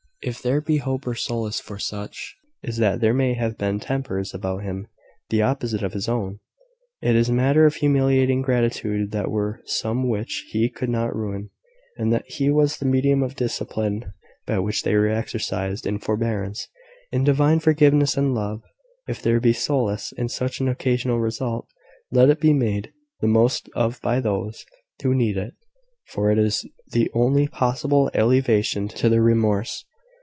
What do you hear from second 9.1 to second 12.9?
that there were some which he could not ruin; and that he was the